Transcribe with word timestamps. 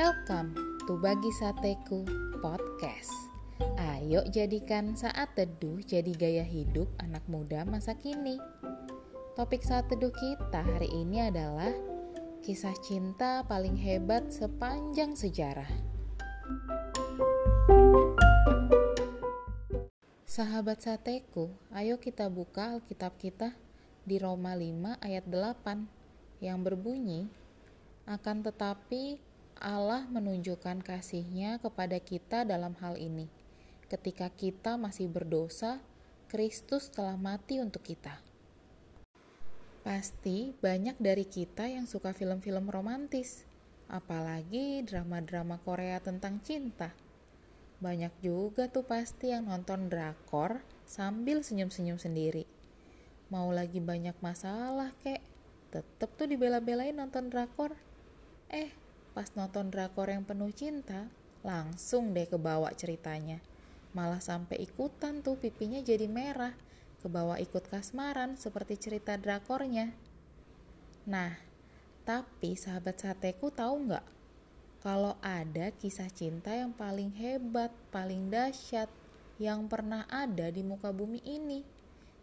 Welcome 0.00 0.56
to 0.88 0.96
Bagi 0.96 1.28
Sateku 1.28 2.08
Podcast. 2.40 3.12
Ayo 3.76 4.24
jadikan 4.32 4.96
saat 4.96 5.36
teduh 5.36 5.76
jadi 5.84 6.16
gaya 6.16 6.40
hidup 6.40 6.88
anak 7.04 7.20
muda 7.28 7.68
masa 7.68 7.92
kini. 7.92 8.40
Topik 9.36 9.60
saat 9.60 9.92
teduh 9.92 10.08
kita 10.08 10.64
hari 10.64 10.88
ini 10.88 11.28
adalah 11.28 11.68
kisah 12.40 12.72
cinta 12.80 13.44
paling 13.44 13.76
hebat 13.76 14.32
sepanjang 14.32 15.12
sejarah. 15.12 15.68
Sahabat 20.24 20.80
sateku, 20.80 21.52
ayo 21.76 22.00
kita 22.00 22.32
buka 22.32 22.72
Alkitab 22.72 23.20
kita 23.20 23.52
di 24.08 24.16
Roma 24.16 24.56
5 24.56 24.96
ayat 24.96 25.28
8 25.28 26.40
yang 26.40 26.64
berbunyi, 26.64 27.28
akan 28.08 28.48
tetapi 28.48 29.28
Allah 29.60 30.08
menunjukkan 30.08 30.80
kasihnya 30.80 31.60
kepada 31.60 32.00
kita 32.00 32.48
dalam 32.48 32.72
hal 32.80 32.96
ini. 32.96 33.28
Ketika 33.92 34.32
kita 34.32 34.80
masih 34.80 35.12
berdosa, 35.12 35.84
Kristus 36.32 36.88
telah 36.88 37.20
mati 37.20 37.60
untuk 37.60 37.84
kita. 37.84 38.24
Pasti 39.84 40.56
banyak 40.64 40.96
dari 40.96 41.28
kita 41.28 41.68
yang 41.68 41.84
suka 41.84 42.16
film-film 42.16 42.72
romantis, 42.72 43.44
apalagi 43.92 44.80
drama-drama 44.80 45.60
Korea 45.60 46.00
tentang 46.00 46.40
cinta. 46.40 46.96
Banyak 47.84 48.16
juga 48.24 48.72
tuh 48.72 48.88
pasti 48.88 49.28
yang 49.28 49.44
nonton 49.44 49.92
drakor 49.92 50.64
sambil 50.88 51.44
senyum-senyum 51.44 52.00
sendiri. 52.00 52.48
Mau 53.28 53.52
lagi 53.52 53.84
banyak 53.84 54.16
masalah 54.24 54.96
kek, 55.04 55.20
tetep 55.68 56.08
tuh 56.16 56.32
dibela-belain 56.32 56.96
nonton 56.96 57.28
drakor. 57.28 57.76
Eh, 58.48 58.79
Pas 59.10 59.26
nonton 59.34 59.68
drakor 59.74 60.06
yang 60.10 60.22
penuh 60.22 60.54
cinta, 60.54 61.10
langsung 61.42 62.14
deh 62.14 62.30
kebawa 62.30 62.70
ceritanya. 62.76 63.42
Malah 63.90 64.22
sampai 64.22 64.62
ikutan 64.62 65.24
tuh 65.24 65.34
pipinya 65.34 65.82
jadi 65.82 66.06
merah, 66.06 66.54
kebawa 67.02 67.42
ikut 67.42 67.66
kasmaran 67.66 68.38
seperti 68.38 68.78
cerita 68.78 69.18
drakornya. 69.18 69.90
Nah, 71.10 71.34
tapi 72.06 72.54
sahabat 72.54 73.02
sateku 73.02 73.50
tahu 73.50 73.90
nggak? 73.90 74.06
Kalau 74.80 75.18
ada 75.20 75.74
kisah 75.76 76.08
cinta 76.08 76.56
yang 76.56 76.72
paling 76.72 77.12
hebat, 77.18 77.68
paling 77.92 78.32
dahsyat, 78.32 78.88
yang 79.36 79.68
pernah 79.68 80.08
ada 80.08 80.48
di 80.48 80.64
muka 80.64 80.92
bumi 80.92 81.20
ini. 81.24 81.60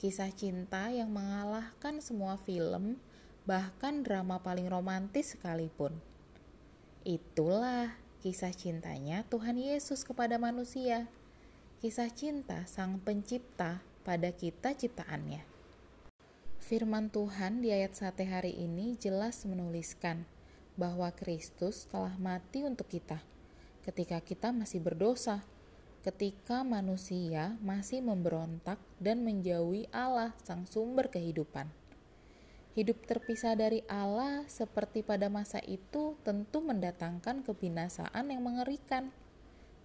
Kisah 0.00 0.32
cinta 0.34 0.88
yang 0.90 1.12
mengalahkan 1.12 2.02
semua 2.02 2.40
film, 2.42 2.98
bahkan 3.44 4.02
drama 4.02 4.42
paling 4.42 4.66
romantis 4.66 5.36
sekalipun. 5.36 6.09
Itulah 7.00 7.96
kisah 8.20 8.52
cintanya 8.52 9.24
Tuhan 9.32 9.56
Yesus 9.56 10.04
kepada 10.04 10.36
manusia. 10.36 11.08
Kisah 11.80 12.12
cinta 12.12 12.68
Sang 12.68 13.00
Pencipta 13.00 13.80
pada 14.04 14.28
kita 14.36 14.76
ciptaannya. 14.76 15.40
Firman 16.60 17.08
Tuhan 17.08 17.64
di 17.64 17.72
ayat 17.72 17.96
sate 17.96 18.28
hari 18.28 18.52
ini 18.52 19.00
jelas 19.00 19.48
menuliskan 19.48 20.28
bahwa 20.76 21.08
Kristus 21.16 21.88
telah 21.88 22.20
mati 22.20 22.68
untuk 22.68 22.92
kita 22.92 23.24
ketika 23.80 24.20
kita 24.20 24.52
masih 24.52 24.84
berdosa, 24.84 25.40
ketika 26.04 26.60
manusia 26.68 27.56
masih 27.64 28.04
memberontak 28.04 28.76
dan 29.00 29.24
menjauhi 29.24 29.88
Allah, 29.88 30.36
Sang 30.44 30.68
Sumber 30.68 31.08
kehidupan. 31.08 31.79
Hidup 32.70 33.02
terpisah 33.02 33.58
dari 33.58 33.82
Allah 33.90 34.46
seperti 34.46 35.02
pada 35.02 35.26
masa 35.26 35.58
itu 35.66 36.14
tentu 36.22 36.62
mendatangkan 36.62 37.42
kebinasaan 37.42 38.30
yang 38.30 38.46
mengerikan. 38.46 39.10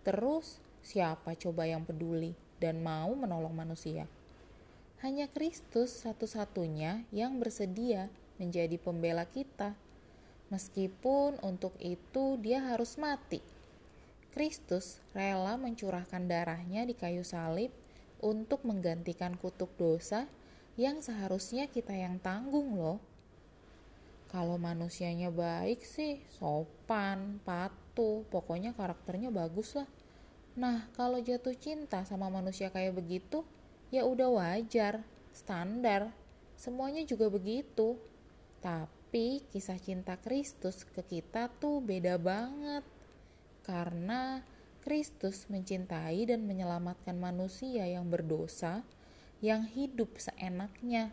Terus, 0.06 0.62
siapa 0.86 1.34
coba 1.34 1.66
yang 1.66 1.82
peduli 1.82 2.38
dan 2.62 2.86
mau 2.86 3.09
menolong 3.18 3.58
manusia? 3.58 4.06
Hanya 5.02 5.26
Kristus 5.34 6.06
satu-satunya 6.06 7.09
yang 7.09 7.42
bersedia 7.42 8.14
menjadi 8.38 8.78
pembela 8.78 9.26
kita. 9.26 9.74
Meskipun 10.54 11.42
untuk 11.42 11.74
itu 11.82 12.38
dia 12.38 12.62
harus 12.70 13.02
mati. 13.02 13.42
Kristus 14.30 15.02
rela 15.18 15.58
mencurahkan 15.58 16.30
darahnya 16.30 16.86
di 16.86 16.94
kayu 16.94 17.26
salib 17.26 17.74
untuk 18.22 18.62
menggantikan 18.62 19.34
kutuk 19.42 19.74
dosa 19.74 20.30
yang 20.75 21.00
seharusnya 21.00 21.72
kita 21.72 21.96
yang 21.96 22.19
tanggung 22.19 22.75
loh. 22.75 23.00
Kalau 24.28 24.59
manusianya 24.59 25.31
baik 25.31 25.88
sih, 25.88 26.19
sopan, 26.36 27.40
patuh, 27.47 28.28
pokoknya 28.28 28.75
karakternya 28.75 29.31
bagus 29.31 29.80
lah. 29.80 29.88
Nah, 30.59 30.91
kalau 30.96 31.19
jatuh 31.24 31.56
cinta 31.56 32.03
sama 32.03 32.28
manusia 32.28 32.68
kayak 32.68 33.00
begitu, 33.00 33.47
ya 33.91 34.03
udah 34.03 34.28
wajar, 34.35 35.08
standar. 35.31 36.12
Semuanya 36.59 37.08
juga 37.08 37.31
begitu. 37.31 37.96
Tapi 38.59 39.47
kisah 39.56 39.80
cinta 39.80 40.19
Kristus 40.19 40.84
ke 40.84 41.00
kita 41.03 41.47
tuh 41.56 41.80
beda 41.80 42.19
banget. 42.19 42.84
Karena 43.64 44.44
Kristus 44.84 45.47
mencintai 45.47 46.28
dan 46.28 46.44
menyelamatkan 46.44 47.16
manusia 47.16 47.88
yang 47.88 48.12
berdosa 48.12 48.84
yang 49.44 49.68
hidup 49.68 50.16
seenaknya, 50.16 51.12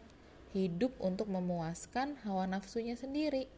hidup 0.52 0.94
untuk 1.02 1.30
memuaskan 1.30 2.20
hawa 2.22 2.46
nafsunya 2.46 2.94
sendiri. 2.94 3.48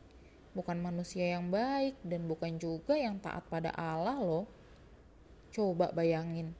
Bukan 0.55 0.79
manusia 0.79 1.35
yang 1.35 1.51
baik 1.51 1.99
dan 2.07 2.31
bukan 2.31 2.57
juga 2.63 2.95
yang 2.95 3.19
taat 3.19 3.43
pada 3.51 3.75
Allah 3.75 4.17
loh. 4.23 4.47
Coba 5.51 5.91
bayangin, 5.91 6.55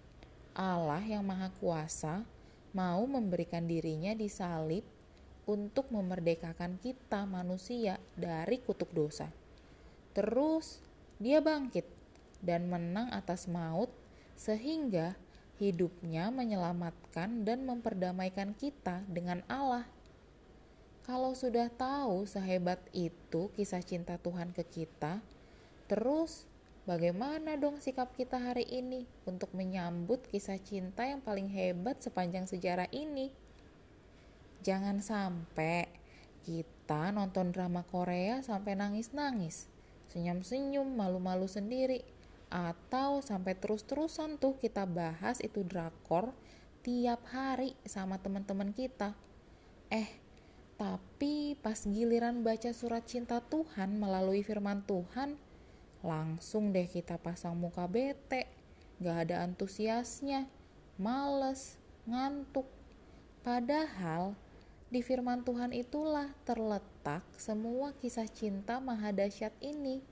Allah 0.55 1.03
yang 1.03 1.23
maha 1.23 1.51
kuasa 1.63 2.27
mau 2.75 3.07
memberikan 3.07 3.67
dirinya 3.71 4.15
di 4.19 4.27
salib 4.27 4.83
untuk 5.47 5.93
memerdekakan 5.95 6.83
kita 6.83 7.23
manusia 7.29 8.03
dari 8.19 8.59
kutuk 8.59 8.91
dosa. 8.91 9.31
Terus 10.15 10.83
dia 11.23 11.39
bangkit 11.39 11.87
dan 12.43 12.67
menang 12.67 13.11
atas 13.15 13.47
maut 13.47 13.91
sehingga 14.35 15.15
hidupnya 15.59 16.35
menyelamatkan 16.35 17.47
dan 17.47 17.63
memperdamaikan 17.63 18.53
kita 18.59 19.07
dengan 19.07 19.47
Allah. 19.47 19.87
Kalau 21.05 21.37
sudah 21.37 21.69
tahu 21.69 22.25
sehebat 22.25 22.81
itu 22.97 23.53
kisah 23.53 23.85
cinta 23.85 24.17
Tuhan 24.17 24.57
ke 24.57 24.65
kita, 24.65 25.21
terus 25.85 26.49
bagaimana 26.89 27.61
dong 27.61 27.77
sikap 27.77 28.17
kita 28.17 28.41
hari 28.41 28.65
ini 28.65 29.05
untuk 29.29 29.53
menyambut 29.53 30.25
kisah 30.33 30.57
cinta 30.57 31.05
yang 31.05 31.21
paling 31.21 31.53
hebat 31.53 32.01
sepanjang 32.01 32.49
sejarah 32.49 32.89
ini? 32.89 33.29
Jangan 34.65 35.05
sampai 35.05 35.93
kita 36.41 37.13
nonton 37.13 37.53
drama 37.53 37.85
Korea 37.85 38.41
sampai 38.41 38.73
nangis-nangis, 38.73 39.69
senyum-senyum, 40.09 40.89
malu-malu 40.89 41.45
sendiri, 41.45 42.01
atau 42.53 43.25
sampai 43.25 43.57
terus-terusan 43.59 44.39
tuh 44.39 44.57
kita 44.61 44.87
bahas 44.87 45.43
itu 45.43 45.65
drakor 45.67 46.33
tiap 46.85 47.25
hari 47.33 47.73
sama 47.89 48.21
teman-teman 48.21 48.71
kita. 48.77 49.17
Eh, 49.89 50.11
tapi 50.75 51.55
pas 51.63 51.81
giliran 51.81 52.43
baca 52.43 52.71
surat 52.75 53.07
cinta 53.07 53.41
Tuhan 53.41 53.97
melalui 53.97 54.45
firman 54.45 54.85
Tuhan, 54.85 55.41
langsung 56.05 56.75
deh 56.75 56.85
kita 56.85 57.17
pasang 57.17 57.57
muka 57.57 57.89
bete, 57.89 58.51
gak 59.01 59.31
ada 59.31 59.47
antusiasnya, 59.47 60.51
males, 61.01 61.81
ngantuk. 62.05 62.69
Padahal 63.41 64.37
di 64.93 65.01
firman 65.01 65.43
Tuhan 65.43 65.73
itulah 65.73 66.31
terletak 66.45 67.25
semua 67.35 67.97
kisah 67.99 68.29
cinta 68.29 68.79
mahadasyat 68.79 69.57
ini. 69.65 70.05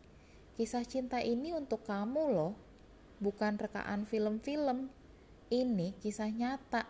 Kisah 0.53 0.85
cinta 0.85 1.25
ini 1.25 1.57
untuk 1.57 1.89
kamu 1.89 2.29
loh, 2.29 2.53
bukan 3.25 3.57
rekaan 3.57 4.05
film-film. 4.05 4.93
Ini 5.49 5.97
kisah 6.05 6.29
nyata, 6.29 6.85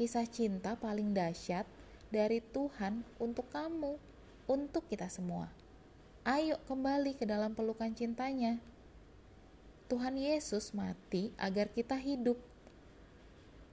kisah 0.00 0.24
cinta 0.24 0.72
paling 0.80 1.12
dahsyat 1.12 1.68
dari 2.08 2.40
Tuhan 2.40 3.04
untuk 3.20 3.44
kamu, 3.52 4.00
untuk 4.48 4.88
kita 4.88 5.12
semua. 5.12 5.52
Ayo 6.24 6.56
kembali 6.64 7.20
ke 7.20 7.28
dalam 7.28 7.52
pelukan 7.52 7.92
cintanya. 7.92 8.56
Tuhan 9.92 10.16
Yesus 10.16 10.72
mati 10.72 11.28
agar 11.36 11.68
kita 11.68 12.00
hidup. 12.00 12.40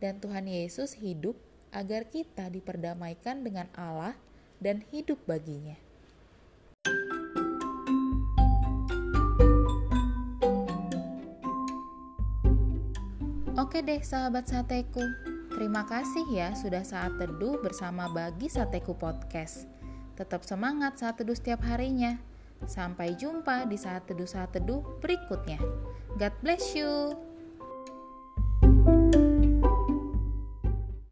Dan 0.04 0.20
Tuhan 0.20 0.52
Yesus 0.52 1.00
hidup 1.00 1.40
agar 1.72 2.04
kita 2.12 2.52
diperdamaikan 2.52 3.48
dengan 3.48 3.72
Allah 3.80 4.20
dan 4.60 4.84
hidup 4.92 5.24
baginya. 5.24 5.80
Oke 13.60 13.84
deh 13.84 14.00
sahabat 14.00 14.48
sateku, 14.48 15.04
terima 15.52 15.84
kasih 15.84 16.24
ya 16.32 16.56
sudah 16.56 16.88
saat 16.88 17.20
teduh 17.20 17.60
bersama 17.60 18.08
Bagi 18.08 18.48
Sateku 18.48 18.96
Podcast. 18.96 19.68
Tetap 20.16 20.48
semangat 20.48 20.96
saat 20.96 21.20
teduh 21.20 21.36
setiap 21.36 21.60
harinya. 21.68 22.16
Sampai 22.64 23.12
jumpa 23.20 23.68
di 23.68 23.76
saat 23.76 24.08
teduh-saat 24.08 24.56
teduh 24.56 24.80
berikutnya. 25.04 25.60
God 26.16 26.32
bless 26.40 26.72
you. 26.80 27.12